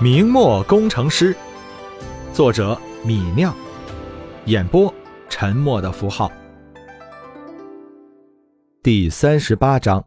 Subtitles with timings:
[0.00, 1.34] 明末工程师，
[2.32, 3.52] 作者米酿，
[4.44, 4.94] 演播
[5.28, 6.30] 沉默的符号。
[8.80, 10.04] 第三十八章，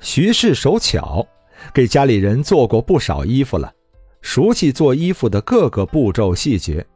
[0.00, 1.26] 徐氏手巧，
[1.72, 3.72] 给家里人做过不少衣服了，
[4.20, 6.86] 熟悉做衣服的各个步骤细节。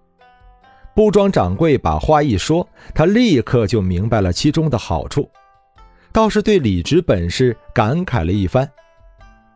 [0.95, 5.27] 布庄掌柜把话一说，他立刻就明白了其中的好处，
[6.13, 8.71] 倒是对李直本事感慨了一番，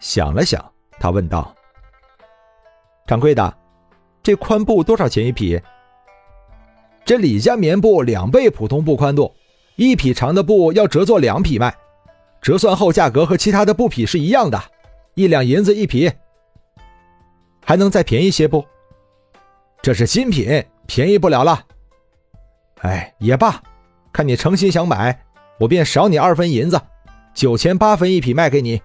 [0.01, 0.72] 想了想。
[1.03, 1.53] 他问道
[3.09, 3.53] ：“掌柜的，
[4.23, 5.61] 这宽布多少钱一匹？
[7.05, 9.35] 这李家棉布两倍普通布宽度，
[9.75, 11.75] 一匹长的布要折做两匹卖，
[12.41, 14.63] 折算后价格和其他的布匹是一样的，
[15.15, 16.09] 一两银子一匹。
[17.65, 18.65] 还能再便宜些不？
[19.83, 21.67] 这是新品，便宜不了了。
[22.83, 23.61] 哎，也罢，
[24.13, 25.25] 看你诚心想买，
[25.59, 26.81] 我便少你二分银子，
[27.35, 28.81] 九钱八分一匹卖给你。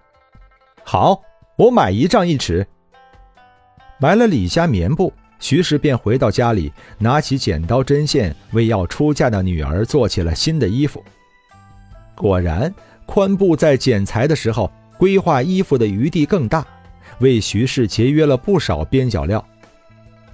[0.83, 1.21] 好。”
[1.57, 2.65] 我买一丈一尺。
[3.99, 11.03] 买了李家棉布，徐氏便回到家里，拿起剪刀针线，为要出嫁的女儿做起了新的衣服。
[12.13, 12.71] 果然，
[13.07, 16.63] 宽布在剪裁的时候，规划衣服的余地更大，
[17.21, 19.43] 为徐氏节约了不少边角料。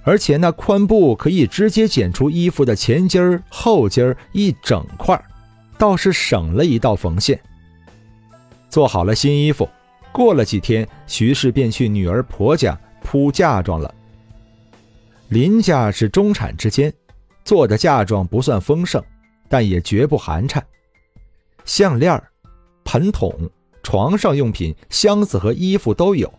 [0.02, 5.18] 而且那宽布可以直接剪出衣服的前襟儿、后襟儿一整块，
[5.78, 7.40] 倒是省了一道缝线。
[8.68, 9.66] 做好了新衣服。
[10.14, 13.92] 过了几天，徐氏便去女儿婆家铺嫁妆了。
[15.28, 16.94] 林家是中产之间，
[17.44, 19.02] 做的嫁妆不算丰盛，
[19.48, 20.62] 但也绝不寒碜。
[21.64, 22.22] 项链、
[22.84, 23.50] 盆桶、
[23.82, 26.32] 床上用品、箱子和衣服都有。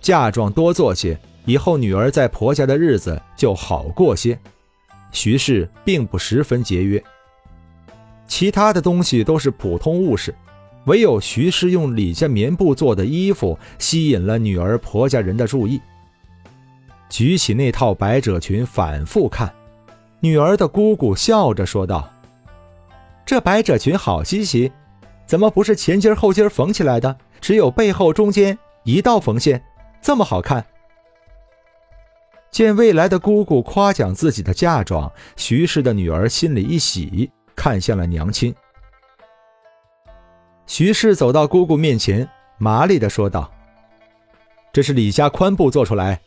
[0.00, 4.38] 嫁妆多做些，以后女儿在婆家的日子就好过些。
[5.10, 7.04] 徐氏并不十分节约，
[8.26, 10.34] 其他的东西都是普通物事。
[10.84, 15.80] 唯有徐氏用李家棉布做的衣服吸引了女儿婆家人的注意。
[17.08, 19.52] 举起那套百褶裙反复看，
[20.20, 22.10] 女儿的姑姑笑着说道
[23.26, 24.72] ：“这百褶裙好稀奇，
[25.26, 27.16] 怎么不是前襟后襟缝起来的？
[27.40, 29.62] 只有背后中间一道缝线，
[30.00, 30.64] 这么好看。”
[32.50, 38.54] 见未来的姑姑夸奖自己的嫁妆，徐氏的女儿心里一喜，看向了娘亲。
[40.72, 43.52] 徐氏走到姑姑面前，麻利地说道
[44.72, 46.18] ：“这是李家宽布做出来，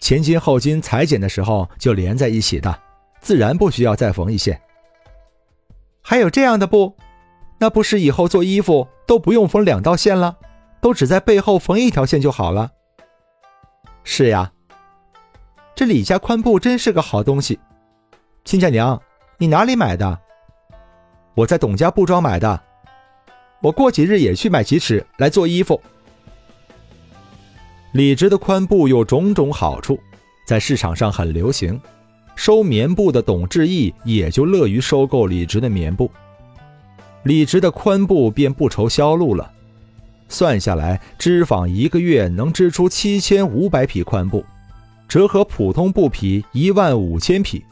[0.00, 2.76] 前襟后襟裁剪的时候就连在一起的，
[3.20, 4.60] 自然不需要再缝一线。
[6.02, 6.92] 还有这样的布，
[7.60, 10.38] 那不是以后做衣服都不用缝两道线了，
[10.80, 12.72] 都只在背后缝一条线就好了。
[14.02, 14.50] 是呀，
[15.76, 17.60] 这李家宽布真是个好东西。
[18.44, 19.00] 亲家娘，
[19.38, 20.18] 你哪里买的？
[21.36, 22.60] 我在董家布庄买的。”
[23.64, 25.80] 我过几日也去买几尺来做衣服。
[27.92, 29.98] 李直的宽布有种种好处，
[30.46, 31.80] 在市场上很流行，
[32.36, 36.10] 收棉布的董志义也就乐于收购李直的棉布，
[37.22, 39.50] 李直的宽布便不愁销路了。
[40.28, 44.44] 算下来，织坊一个月能织出七千五百匹宽布，
[45.08, 47.64] 折合普通布匹一万五千匹。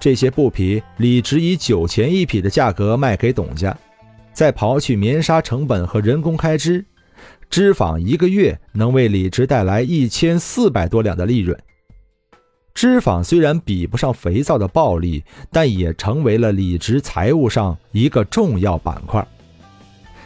[0.00, 3.76] 这些布匹，李直以九钱一匹的价格卖给董家。
[4.38, 6.84] 再刨去棉纱成本和人工开支，
[7.50, 11.58] 织坊一个月能为李直带来一千四百多两的利润。
[12.72, 19.26] 织坊虽然比不上肥皂的暴利，但也成为了李直财务上一个重要板块。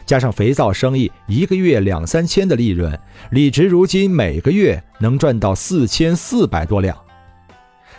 [0.05, 2.95] 加上肥皂生意一个月两三千的利润，
[3.31, 6.95] 李直如今每个月能赚到四千四百多两。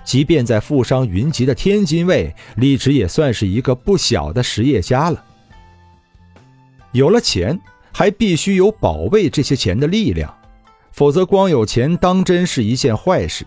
[0.03, 5.25] 即便在富商云集的天津卫，李直也算是一个不小的实业家了。
[6.93, 7.59] 有了钱，
[7.91, 10.33] 还必须有保卫这些钱的力量，
[10.91, 13.45] 否则光有钱当真是一件坏事。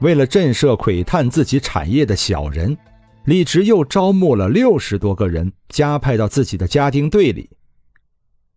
[0.00, 2.76] 为了震慑窥探自己产业的小人，
[3.24, 7.48] 李直又招募了六十多个人，加派到自己的家丁队里。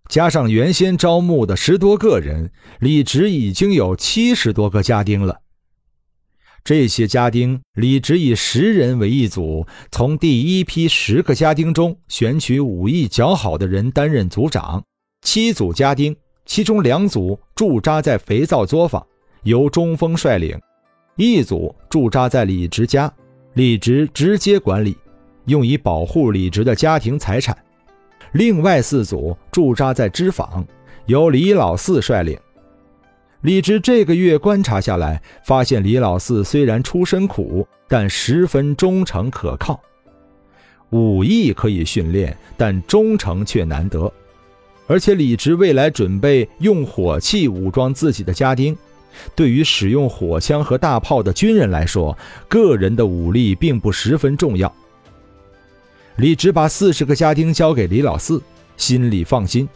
[0.09, 5.42] 加上原先招募的十多个人，李直已经有七十多个家丁了。
[6.63, 14.81] 这些家丁，李直以十人为一组，从第一批十个家丁中选取武艺较好的人担任组长。
[15.23, 16.15] 七组家丁，
[16.45, 19.05] 其中两组驻扎在肥皂作坊，
[19.43, 20.57] 由中锋率领；
[21.17, 23.13] 一组驻扎在李直家，
[23.55, 24.95] 李直直接管理，
[25.47, 27.57] 用以保护李直的家庭财产。
[28.31, 30.65] 另外四组驻扎在织坊，
[31.07, 32.39] 由李老四率领。
[33.43, 39.77] 李直这个月观察下来，发现李老四虽然出身苦，但十分忠诚可靠。
[40.91, 44.09] 武艺可以训练，但忠诚却难得。
[44.87, 48.75] 而且李直未来准备用火器武装自己的家丁。
[49.35, 52.17] 对于使用火枪和大炮的军人来说，
[52.47, 54.73] 个人的武力并不十分重要。
[56.15, 58.41] 李直把四十个家丁交给李老四，
[58.77, 59.67] 心里放心。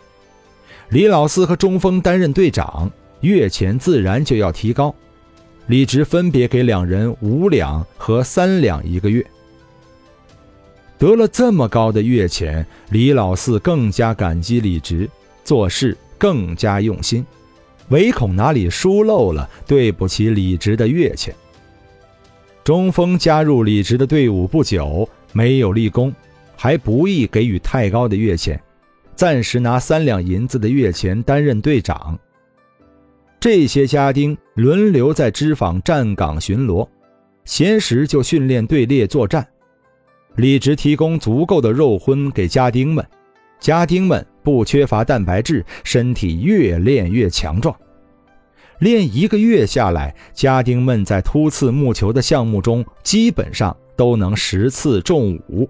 [0.88, 2.90] 李老四和中锋担任队长，
[3.22, 4.94] 月钱自然就要提高。
[5.68, 9.26] 李直分别给两人五两和三两一个月。
[10.98, 15.10] 得了这么高的月钱，李老四更加感激李直，
[15.44, 17.26] 做事更加用心。
[17.90, 21.36] 唯恐哪里疏漏了，对不起李直的月钱。
[22.64, 26.14] 中锋加入李直的队伍不久，没有立功，
[26.56, 28.60] 还不宜给予太高的月钱，
[29.16, 32.18] 暂时拿三两银子的月钱担任队长。
[33.50, 36.86] 这些家丁轮流在织坊站岗巡逻，
[37.46, 39.48] 闲时就训练队列作战。
[40.36, 43.08] 李直提供足够的肉荤给家丁们，
[43.58, 44.28] 家丁们。
[44.44, 47.74] 不缺乏蛋白质，身体越练越强壮。
[48.80, 55.70] 练一个月下来，家丁们在突刺木球的项目中基本上都能十次中五。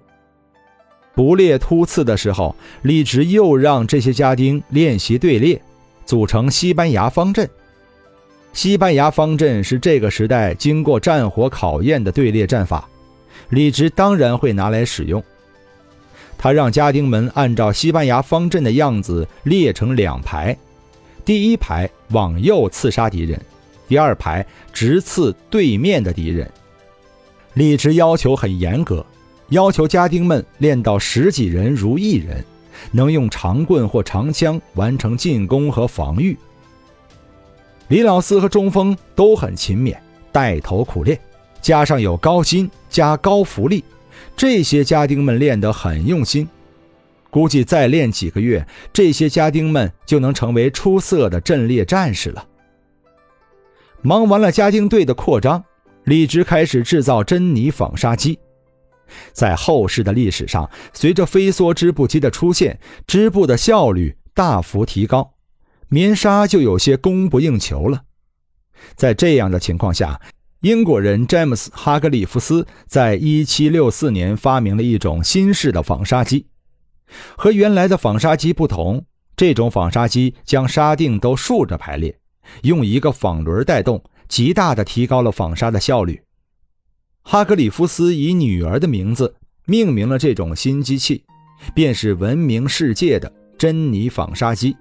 [1.14, 5.62] 不列突刺的时候，李直又让这些家丁练习队列，
[6.04, 7.48] 组成西班牙方阵。
[8.52, 12.88] 西班牙方阵是这个时代经过战火考验的队列战法，
[13.50, 15.22] 李直当然会拿来使用。
[16.36, 20.56] 他让家丁们按照西班牙方阵的样子列成两排，
[21.24, 23.40] 第一排往右刺杀敌人，
[23.86, 26.50] 第二排直刺对面的敌人。
[27.54, 29.04] 李直要求很严格，
[29.48, 32.44] 要求家丁们练到十几人如一人，
[32.92, 36.36] 能用长棍或长枪完成进攻和防御。
[37.88, 39.96] 李老四和中锋都很勤勉，
[40.30, 41.18] 带头苦练，
[41.62, 43.82] 加上有高薪加高福利。
[44.36, 46.46] 这些家丁们练得很用心，
[47.30, 52.46] 估计再练几个月，这些家丁们就能成为出色的阵列战士了。
[54.02, 55.64] 忙完了家丁队的扩张，
[56.04, 58.38] 李直开始制造珍妮纺纱机。
[59.32, 65.32] 在后世的历史上，随着飞梭织布机的出现，织布的效率大幅提高，
[65.88, 68.02] 棉纱就有些供不应求了。
[68.94, 70.20] 在这样的情况下，
[70.60, 76.46] 英国人詹姆斯·哈格里夫斯在1764年发明了一种新式的纺纱机，
[77.36, 79.04] 和原来的纺纱机不同，
[79.36, 82.18] 这种纺纱机将纱锭都竖着排列，
[82.62, 86.20] 用一个纺轮带动，极大的提高了纺纱的效率。
[87.22, 91.24] 哈格里夫斯以女儿的名字命名了这种新机器，
[91.74, 94.76] 便是闻名世界的珍妮纺纱机。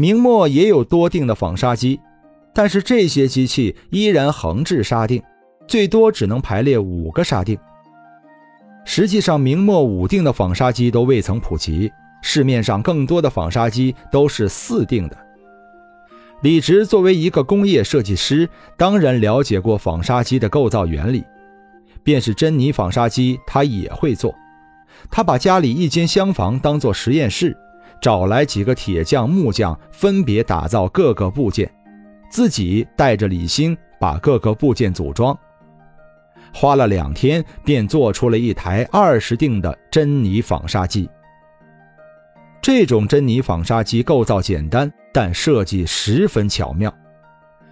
[0.00, 2.00] 明末也有多锭的纺纱机。
[2.54, 5.22] 但是这些机器依然横置纱锭，
[5.68, 7.58] 最多只能排列五个纱锭。
[8.86, 11.92] 实际上，明末五锭的纺纱机都未曾普及，
[12.22, 15.16] 市面上更多的纺纱机都是四锭的。
[16.40, 18.48] 李直作为一个工业设计师，
[18.78, 21.22] 当然了解过纺纱机的构造原理，
[22.02, 24.34] 便是珍妮纺纱机他也会做。
[25.10, 27.54] 他把家里一间厢房当做实验室，
[28.00, 31.70] 找来几个铁匠、木匠，分别打造各个部件。
[32.30, 35.36] 自己带着李兴把各个部件组装，
[36.54, 41.10] 花了两天便做出了一台二十锭的珍妮纺纱机。
[42.62, 46.92] 这种珍妮纺纱机构造简单，但设计十分巧妙。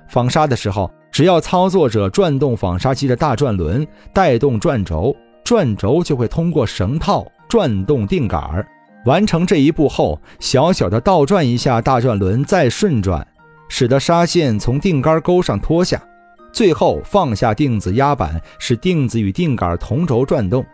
[0.08, 8.66] 纺纱的时候，只要操作者转动纺纱机的大转轮，带动转轴，转轴就会通过绳套转动锭杆。
[9.08, 13.26] 完成这一步后，小小的倒转一下大转轮，再顺转。
[13.70, 16.00] 使得纱线从定杆钩上脱下，
[16.52, 20.64] 最后放下定子压板，使定子与定杆同轴转动，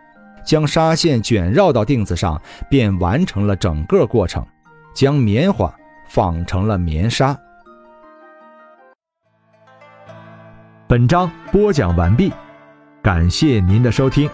[0.45, 4.45] 将纱线卷绕到定子上，便完成了整个过程，
[4.93, 5.73] 将棉花
[6.09, 7.37] 纺成了棉纱。
[10.87, 12.33] 本章播讲完毕，
[13.01, 14.29] 感谢您的收听。